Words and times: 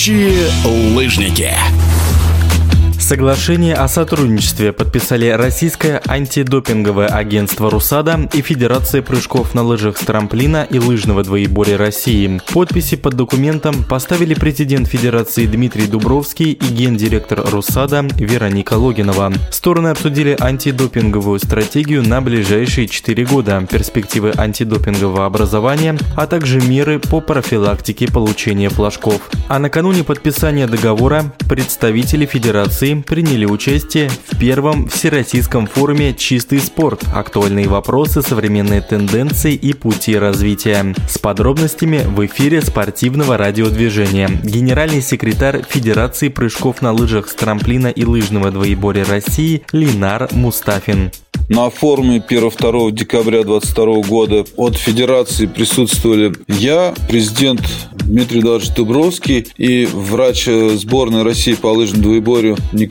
Настоящие 0.00 0.48
лыжники. 0.94 1.54
Соглашение 3.10 3.74
о 3.74 3.88
сотрудничестве 3.88 4.72
подписали 4.72 5.30
Российское 5.30 6.00
антидопинговое 6.06 7.08
агентство 7.08 7.68
«Русада» 7.68 8.28
и 8.32 8.40
Федерация 8.40 9.02
прыжков 9.02 9.52
на 9.52 9.64
лыжах 9.64 9.98
с 9.98 10.04
трамплина 10.04 10.64
и 10.70 10.78
лыжного 10.78 11.24
двоеборья 11.24 11.76
России. 11.76 12.40
Подписи 12.54 12.96
под 12.96 13.14
документом 13.14 13.82
поставили 13.82 14.34
президент 14.34 14.86
Федерации 14.86 15.46
Дмитрий 15.46 15.88
Дубровский 15.88 16.52
и 16.52 16.64
гендиректор 16.72 17.44
«Русада» 17.50 18.06
Вероника 18.14 18.74
Логинова. 18.74 19.32
Стороны 19.50 19.88
обсудили 19.88 20.36
антидопинговую 20.38 21.40
стратегию 21.40 22.06
на 22.06 22.20
ближайшие 22.20 22.86
четыре 22.86 23.24
года, 23.24 23.66
перспективы 23.68 24.34
антидопингового 24.36 25.26
образования, 25.26 25.98
а 26.14 26.28
также 26.28 26.60
меры 26.60 27.00
по 27.00 27.20
профилактике 27.20 28.06
получения 28.06 28.68
флажков. 28.68 29.20
А 29.48 29.58
накануне 29.58 30.04
подписания 30.04 30.68
договора 30.68 31.34
представители 31.48 32.24
Федерации 32.24 32.99
приняли 33.02 33.44
участие 33.44 34.08
в 34.08 34.38
первом 34.38 34.88
Всероссийском 34.88 35.66
форуме 35.66 36.14
«Чистый 36.14 36.58
спорт. 36.58 37.04
Актуальные 37.14 37.68
вопросы, 37.68 38.22
современные 38.22 38.80
тенденции 38.80 39.54
и 39.54 39.72
пути 39.72 40.16
развития». 40.16 40.94
С 41.08 41.18
подробностями 41.18 42.02
в 42.06 42.24
эфире 42.26 42.62
спортивного 42.62 43.36
радиодвижения. 43.36 44.28
Генеральный 44.42 45.02
секретарь 45.02 45.62
Федерации 45.68 46.28
прыжков 46.28 46.82
на 46.82 46.92
лыжах 46.92 47.28
с 47.28 47.34
трамплина 47.34 47.88
и 47.88 48.04
лыжного 48.04 48.50
двоеборья 48.50 49.04
России 49.04 49.62
Линар 49.72 50.28
Мустафин. 50.32 51.10
На 51.50 51.68
форуме 51.68 52.18
1-2 52.18 52.92
декабря 52.92 53.42
2022 53.42 54.02
года 54.08 54.44
от 54.56 54.76
Федерации 54.76 55.46
присутствовали 55.46 56.32
я, 56.46 56.94
президент 57.08 57.60
Дмитрий 57.92 58.38
Эдуардович 58.38 58.72
Дубровский 58.76 59.48
и 59.56 59.86
врач 59.92 60.44
сборной 60.44 61.24
России 61.24 61.54
по 61.54 61.68
лыжному 61.68 62.04
двоеборью 62.04 62.56
Николай 62.72 62.89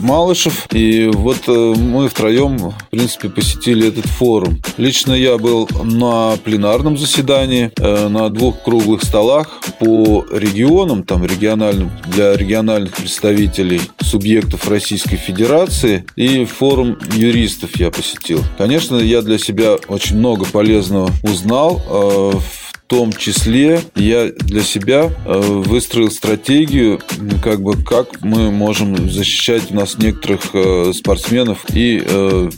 Малышев. 0.00 0.66
И 0.72 1.10
вот 1.12 1.38
э, 1.46 1.74
мы 1.76 2.08
втроем, 2.08 2.58
в 2.58 2.90
принципе, 2.90 3.28
посетили 3.28 3.88
этот 3.88 4.06
форум. 4.06 4.60
Лично 4.76 5.12
я 5.12 5.38
был 5.38 5.68
на 5.82 6.36
пленарном 6.36 6.96
заседании, 6.96 7.70
э, 7.76 8.08
на 8.08 8.28
двух 8.30 8.62
круглых 8.62 9.02
столах 9.02 9.60
по 9.78 10.24
регионам, 10.32 11.02
там 11.02 11.24
региональным, 11.24 11.90
для 12.06 12.36
региональных 12.36 12.96
представителей 12.96 13.80
субъектов 14.00 14.68
Российской 14.68 15.16
Федерации 15.16 16.04
и 16.16 16.44
форум 16.44 16.98
юристов 17.12 17.76
я 17.76 17.90
посетил. 17.90 18.42
Конечно, 18.56 18.96
я 18.96 19.22
для 19.22 19.38
себя 19.38 19.76
очень 19.88 20.16
много 20.16 20.44
полезного 20.46 21.10
узнал. 21.22 21.82
Э, 21.88 22.38
в 22.38 22.67
том 22.88 23.12
числе 23.12 23.80
я 23.94 24.30
для 24.32 24.62
себя 24.62 25.10
э, 25.24 25.38
выстроил 25.38 26.10
стратегию, 26.10 27.00
как 27.42 27.62
бы 27.62 27.82
как 27.82 28.22
мы 28.22 28.50
можем 28.50 29.10
защищать 29.10 29.70
у 29.70 29.74
нас 29.74 29.98
некоторых 29.98 30.40
э, 30.54 30.92
спортсменов. 30.94 31.64
И 31.72 32.04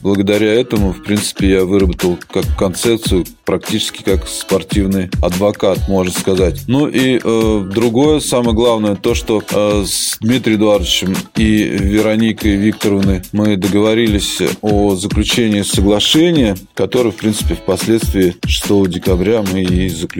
благодаря 0.03 0.55
этому, 0.55 0.93
в 0.93 1.03
принципе, 1.03 1.51
я 1.51 1.65
выработал 1.65 2.19
как 2.31 2.45
концепцию 2.57 3.27
практически 3.51 4.05
как 4.05 4.29
спортивный 4.29 5.11
адвокат, 5.21 5.89
можно 5.89 6.13
сказать. 6.13 6.63
Ну 6.69 6.87
и 6.87 7.19
э, 7.21 7.69
другое, 7.75 8.21
самое 8.21 8.55
главное, 8.55 8.95
то, 8.95 9.17
что 9.17 9.43
э, 9.51 9.85
с 9.85 10.19
Дмитрием 10.21 10.59
Эдуардовичем 10.61 11.17
и 11.35 11.65
Вероникой 11.65 12.55
Викторовной 12.55 13.23
мы 13.33 13.57
договорились 13.57 14.39
о 14.61 14.95
заключении 14.95 15.63
соглашения, 15.63 16.57
которое, 16.75 17.11
в 17.11 17.17
принципе, 17.17 17.57
впоследствии 17.57 18.37
6 18.47 18.89
декабря 18.89 19.43
мы 19.53 19.63
и 19.63 19.89
заключили. 19.89 20.20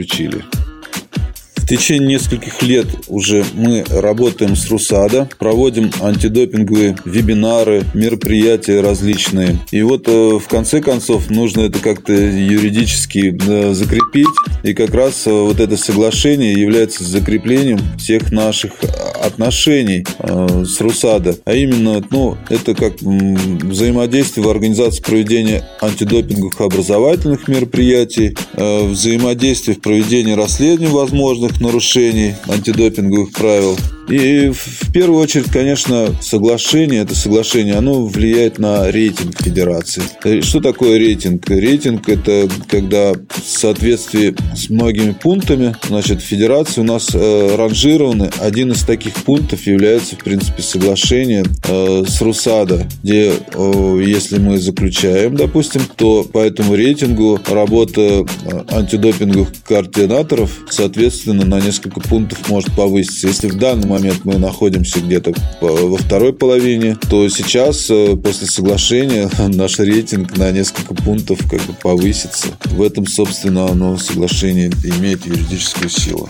В 1.55 1.67
течение 1.67 2.15
нескольких 2.15 2.61
лет 2.63 2.87
уже 3.07 3.45
мы 3.53 3.85
работаем 3.89 4.57
с 4.57 4.69
РУСАДА, 4.69 5.29
проводим 5.39 5.89
антидопинговые 6.01 6.97
вебинары, 7.05 7.83
мероприятия 7.93 8.81
различные. 8.81 9.57
И 9.71 9.81
вот 9.81 10.07
э, 10.07 10.39
в 10.39 10.47
конце 10.49 10.81
концов 10.81 11.29
нужно 11.29 11.61
это 11.61 11.79
как-то 11.79 12.11
юридически 12.11 13.37
э, 13.47 13.73
закрепить. 13.73 14.27
И 14.63 14.73
как 14.73 14.93
раз 14.93 15.25
э, 15.27 15.31
вот 15.31 15.59
это 15.59 15.77
соглашение 15.77 16.53
является 16.53 17.03
закреплением 17.03 17.79
всех 17.97 18.31
наших 18.31 18.73
отношений 19.21 20.05
с 20.19 20.81
РУСАДА. 20.81 21.37
А 21.45 21.53
именно, 21.53 22.03
ну, 22.09 22.37
это 22.49 22.73
как 22.73 23.01
взаимодействие 23.01 24.45
в 24.45 24.49
организации 24.49 25.01
проведения 25.01 25.67
антидопинговых 25.79 26.59
образовательных 26.59 27.47
мероприятий, 27.47 28.35
взаимодействие 28.53 29.77
в 29.77 29.81
проведении 29.81 30.33
расследований 30.33 30.91
возможных 30.91 31.61
нарушений 31.61 32.35
антидопинговых 32.47 33.31
правил 33.31 33.77
и 34.11 34.51
в 34.53 34.91
первую 34.91 35.21
очередь, 35.21 35.49
конечно, 35.51 36.13
соглашение, 36.21 37.01
это 37.01 37.15
соглашение, 37.15 37.75
оно 37.75 38.05
влияет 38.05 38.59
на 38.59 38.91
рейтинг 38.91 39.41
федерации. 39.41 40.03
Э, 40.25 40.41
что 40.41 40.59
такое 40.59 40.97
рейтинг? 40.97 41.49
Рейтинг– 41.49 42.09
это 42.09 42.49
когда 42.67 43.13
в 43.13 43.43
соответствии 43.45 44.35
с 44.55 44.69
многими 44.69 45.11
пунктами, 45.11 45.75
значит, 45.87 46.21
федерации 46.21 46.81
у 46.81 46.83
нас 46.83 47.09
э, 47.13 47.55
ранжированы. 47.55 48.29
Один 48.39 48.71
из 48.71 48.83
таких 48.83 49.13
пунктов 49.13 49.65
является, 49.65 50.15
в 50.15 50.19
принципе, 50.19 50.61
соглашение 50.61 51.45
э, 51.67 52.03
с 52.07 52.21
РУСАДА, 52.21 52.87
где, 53.03 53.33
э, 53.53 54.03
если 54.05 54.39
мы 54.39 54.59
заключаем, 54.59 55.35
допустим, 55.35 55.81
то 55.95 56.23
по 56.23 56.39
этому 56.39 56.75
рейтингу 56.75 57.39
работа 57.47 58.01
э, 58.01 58.23
антидопинговых 58.69 59.49
координаторов, 59.67 60.51
соответственно, 60.69 61.45
на 61.45 61.61
несколько 61.61 61.99
пунктов 62.01 62.49
может 62.49 62.73
повыситься. 62.75 63.27
Если 63.27 63.47
в 63.47 63.57
данный 63.57 63.87
момент 63.87 64.21
мы 64.23 64.37
находимся 64.37 64.99
где-то 64.99 65.33
во 65.61 65.97
второй 65.97 66.33
половине, 66.33 66.97
то 67.09 67.27
сейчас, 67.29 67.89
э, 67.89 68.15
после 68.17 68.47
соглашения, 68.47 69.29
наш 69.47 69.79
рейтинг 69.79 70.37
на 70.37 70.51
несколько 70.51 70.93
пунктов 70.93 71.39
как 71.49 71.61
бы 71.61 71.73
повысится. 71.73 72.47
В 72.65 72.81
этом, 72.81 73.07
собственно, 73.07 73.67
оно 73.67 73.97
соглашение 73.97 74.40
имеет 74.49 75.25
юридическую 75.25 75.89
силу. 75.89 76.29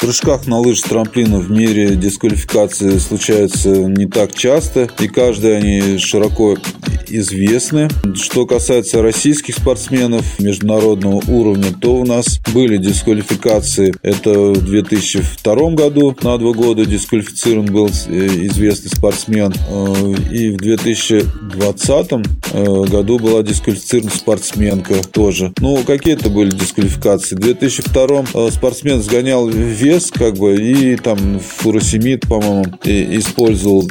Прыжках 0.00 0.46
на 0.46 0.58
лыж 0.58 0.80
с 0.80 0.82
трамплина 0.82 1.38
в 1.38 1.50
мире 1.50 1.96
дисквалификации 1.96 2.98
случаются 2.98 3.70
не 3.70 4.06
так 4.06 4.34
часто, 4.34 4.88
и 4.98 5.08
каждый 5.08 5.56
они 5.56 5.96
широко 5.96 6.58
известны. 7.18 7.88
Что 8.14 8.46
касается 8.46 9.02
российских 9.02 9.56
спортсменов 9.56 10.38
международного 10.38 11.22
уровня, 11.28 11.72
то 11.80 11.96
у 11.96 12.04
нас 12.04 12.40
были 12.52 12.76
дисквалификации. 12.76 13.94
Это 14.02 14.30
в 14.32 14.64
2002 14.64 15.70
году 15.70 16.16
на 16.22 16.38
два 16.38 16.52
года 16.52 16.84
дисквалифицирован 16.84 17.66
был 17.66 17.88
э, 17.88 18.26
известный 18.46 18.90
спортсмен. 18.90 19.52
Э, 19.68 20.14
и 20.32 20.50
в 20.50 20.56
2020 20.56 22.12
э, 22.52 22.84
году 22.84 23.18
была 23.18 23.42
дисквалифицирована 23.42 24.10
спортсменка 24.10 24.94
тоже. 25.02 25.52
Ну, 25.60 25.82
какие 25.84 26.14
это 26.14 26.30
были 26.30 26.50
дисквалификации? 26.50 27.36
В 27.36 27.40
2002 27.40 28.50
спортсмен 28.50 29.02
сгонял 29.02 29.48
вес 29.48 30.10
как 30.10 30.36
бы, 30.36 30.56
и 30.56 30.96
там 30.96 31.40
фуросемид, 31.40 32.22
по-моему, 32.28 32.64
использовал. 32.84 33.88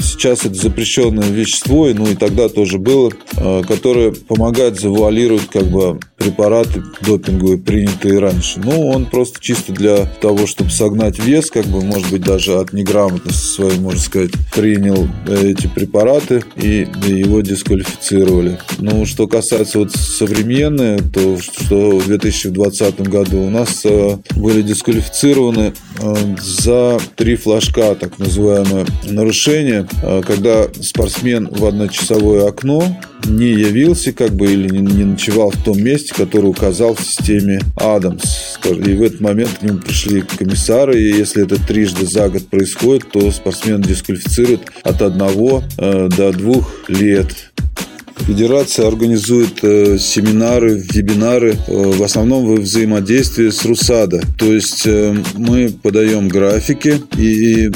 Сейчас 0.00 0.44
это 0.44 0.54
запрещенное 0.54 1.28
вещество, 1.28 1.88
ну 1.94 2.06
и 2.06 2.14
тогда 2.14 2.48
тоже 2.54 2.78
было, 2.78 3.10
э, 3.36 3.62
которое 3.62 4.12
помогает 4.12 4.80
завуалировать, 4.80 5.48
как 5.48 5.64
бы, 5.64 5.98
препараты 6.22 6.82
допинговые, 7.00 7.58
принятые 7.58 8.18
раньше. 8.20 8.60
Ну, 8.62 8.88
он 8.88 9.06
просто 9.06 9.40
чисто 9.40 9.72
для 9.72 10.06
того, 10.06 10.46
чтобы 10.46 10.70
согнать 10.70 11.18
вес, 11.18 11.50
как 11.50 11.66
бы, 11.66 11.82
может 11.82 12.10
быть, 12.10 12.22
даже 12.22 12.58
от 12.58 12.72
неграмотности 12.72 13.44
своей, 13.44 13.78
можно 13.78 14.00
сказать, 14.00 14.30
принял 14.54 15.08
э, 15.26 15.50
эти 15.50 15.66
препараты 15.66 16.44
и 16.56 16.86
его 17.06 17.40
дисквалифицировали. 17.40 18.58
Ну, 18.78 19.04
что 19.06 19.26
касается 19.26 19.78
вот 19.78 19.92
современные, 19.92 20.98
то 20.98 21.38
что 21.40 21.98
в 21.98 22.06
2020 22.06 23.00
году 23.08 23.42
у 23.42 23.50
нас 23.50 23.84
были 24.36 24.62
дисквалифицированы 24.62 25.74
э, 26.00 26.14
за 26.40 27.00
три 27.16 27.36
флажка, 27.36 27.94
так 27.94 28.18
называемое 28.18 28.86
нарушение, 29.04 29.88
э, 30.02 30.22
когда 30.24 30.68
спортсмен 30.80 31.48
в 31.48 31.64
одночасовое 31.64 32.46
окно 32.46 32.84
не 33.26 33.48
явился 33.48 34.12
как 34.12 34.32
бы 34.32 34.52
или 34.52 34.68
не 34.68 35.04
ночевал 35.04 35.50
в 35.50 35.62
том 35.62 35.82
месте, 35.82 36.11
которое 36.12 36.48
указал 36.48 36.94
в 36.94 37.00
системе 37.00 37.60
Адамс. 37.76 38.58
И 38.64 38.94
в 38.94 39.02
этот 39.02 39.20
момент 39.20 39.58
к 39.58 39.62
нему 39.62 39.78
пришли 39.78 40.22
комиссары, 40.22 41.00
и 41.00 41.16
если 41.16 41.44
это 41.44 41.64
трижды 41.64 42.06
за 42.06 42.28
год 42.28 42.46
происходит, 42.48 43.10
то 43.10 43.30
спортсмен 43.30 43.80
дисквалифицирует 43.82 44.62
от 44.82 45.02
одного 45.02 45.62
э, 45.78 46.08
до 46.08 46.32
двух 46.32 46.88
лет 46.88 47.51
Федерация 48.26 48.86
организует 48.86 49.58
э, 49.62 49.98
семинары, 49.98 50.74
вебинары, 50.74 51.56
э, 51.66 51.72
в 51.72 52.02
основном 52.04 52.46
в 52.46 52.60
взаимодействии 52.60 53.50
с 53.50 53.64
РУСАДА. 53.64 54.22
То 54.38 54.52
есть 54.52 54.86
э, 54.86 55.16
мы 55.34 55.70
подаем 55.70 56.28
графики, 56.28 57.00
и 57.16 57.70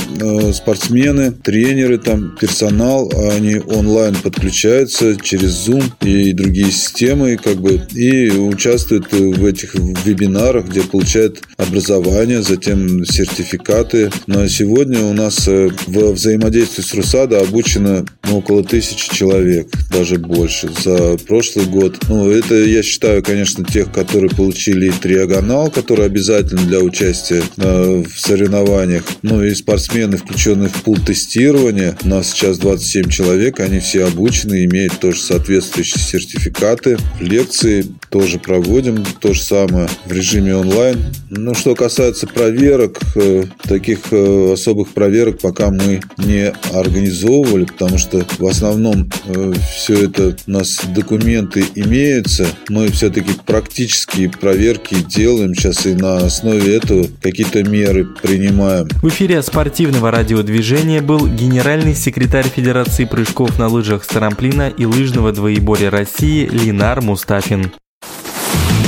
спортсмены, 0.52 1.32
тренеры, 1.32 1.98
там, 1.98 2.36
персонал, 2.40 3.10
они 3.32 3.56
онлайн 3.56 4.14
подключаются 4.14 5.16
через 5.16 5.68
Zoom 5.68 5.84
и 6.02 6.32
другие 6.32 6.70
системы, 6.70 7.36
как 7.36 7.56
бы, 7.56 7.80
и 7.94 8.30
участвуют 8.30 9.12
в 9.12 9.44
этих 9.44 9.74
вебинарах, 9.74 10.66
где 10.68 10.82
получают 10.82 11.42
образование, 11.56 12.42
затем 12.42 13.04
сертификаты. 13.04 14.10
На 14.26 14.48
сегодня 14.48 15.02
у 15.04 15.12
нас 15.12 15.46
в 15.46 16.12
взаимодействии 16.12 16.82
с 16.82 16.94
РУСАДА 16.94 17.40
обучено 17.40 18.06
около 18.30 18.62
тысячи 18.62 19.12
человек, 19.14 19.68
даже 19.90 20.18
больше. 20.18 20.35
За 20.36 21.16
прошлый 21.26 21.64
год. 21.64 21.96
Ну, 22.10 22.30
это 22.30 22.56
я 22.56 22.82
считаю, 22.82 23.22
конечно, 23.22 23.64
тех, 23.64 23.90
которые 23.90 24.28
получили 24.28 24.90
триагонал, 24.90 25.70
который 25.70 26.04
обязательно 26.04 26.60
для 26.60 26.80
участия 26.80 27.42
э, 27.56 28.02
в 28.02 28.20
соревнованиях. 28.20 29.02
Ну 29.22 29.42
и 29.42 29.54
спортсмены, 29.54 30.18
включенные 30.18 30.68
в 30.68 30.82
пул 30.82 30.98
тестирования. 30.98 31.96
У 32.04 32.08
нас 32.08 32.32
сейчас 32.32 32.58
27 32.58 33.08
человек, 33.08 33.60
они 33.60 33.80
все 33.80 34.04
обучены, 34.04 34.66
имеют 34.66 35.00
тоже 35.00 35.22
соответствующие 35.22 36.02
сертификаты. 36.02 36.98
Лекции 37.18 37.86
тоже 38.10 38.38
проводим, 38.38 39.04
то 39.20 39.32
же 39.32 39.42
самое 39.42 39.88
в 40.04 40.12
режиме 40.12 40.54
онлайн. 40.54 40.98
Ну, 41.30 41.54
что 41.54 41.74
касается 41.74 42.26
проверок, 42.26 43.00
э, 43.14 43.44
таких 43.62 44.12
э, 44.12 44.52
особых 44.52 44.90
проверок 44.90 45.40
пока 45.40 45.70
мы 45.70 46.00
не 46.18 46.52
организовывали, 46.74 47.64
потому 47.64 47.96
что 47.96 48.22
в 48.38 48.46
основном 48.46 49.10
э, 49.26 49.52
все 49.74 50.04
это 50.04 50.15
у 50.18 50.50
нас 50.50 50.80
документы 50.94 51.64
имеются. 51.74 52.46
Мы 52.68 52.88
все-таки 52.88 53.32
практические 53.44 54.30
проверки 54.30 54.94
делаем 54.94 55.54
сейчас 55.54 55.86
и 55.86 55.94
на 55.94 56.18
основе 56.18 56.76
этого 56.76 57.06
какие-то 57.20 57.62
меры 57.62 58.06
принимаем. 58.22 58.88
В 59.02 59.08
эфире 59.08 59.42
спортивного 59.42 60.10
радиодвижения 60.10 61.02
был 61.02 61.26
генеральный 61.26 61.94
секретарь 61.94 62.48
Федерации 62.48 63.04
прыжков 63.04 63.58
на 63.58 63.68
лыжах 63.68 64.04
с 64.04 64.08
трамплина 64.08 64.68
и 64.68 64.84
лыжного 64.84 65.32
двоеборья 65.32 65.90
России 65.90 66.46
Линар 66.46 67.00
Мустафин. 67.02 67.72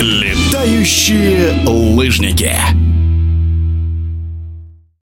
Летающие 0.01 1.67
лыжники. 1.67 2.53